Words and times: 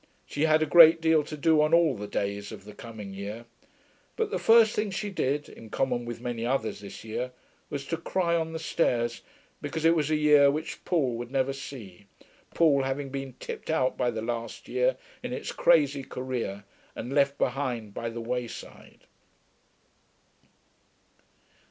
She 0.25 0.45
had 0.45 0.63
a 0.63 0.65
great 0.65 0.99
deal 0.99 1.23
to 1.23 1.37
do 1.37 1.61
on 1.61 1.75
all 1.75 1.95
the 1.95 2.07
days 2.07 2.51
of 2.51 2.63
the 2.65 2.73
coming 2.73 3.13
year. 3.13 3.45
But 4.15 4.31
the 4.31 4.39
first 4.39 4.75
thing 4.75 4.89
she 4.89 5.11
did 5.11 5.47
(in 5.47 5.69
common 5.69 6.05
with 6.05 6.19
many 6.19 6.43
others 6.43 6.79
this 6.79 7.03
year) 7.03 7.33
was 7.69 7.85
to 7.85 7.97
cry 7.97 8.35
on 8.35 8.51
the 8.51 8.57
stairs, 8.57 9.21
because 9.61 9.85
it 9.85 9.95
was 9.95 10.09
a 10.09 10.15
year 10.15 10.49
which 10.49 10.83
Paul 10.85 11.17
would 11.19 11.29
never 11.29 11.53
see, 11.53 12.07
Paul 12.55 12.81
having 12.81 13.09
been 13.11 13.33
tipped 13.33 13.69
out 13.69 13.95
by 13.95 14.09
the 14.09 14.23
last 14.23 14.67
year 14.67 14.97
in 15.21 15.33
its 15.33 15.51
crazy 15.51 16.01
career 16.03 16.63
and 16.95 17.13
left 17.13 17.37
behind 17.37 17.93
by 17.93 18.09
the 18.09 18.21
wayside. 18.21 19.01